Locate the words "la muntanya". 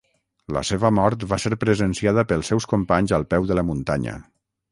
3.61-4.19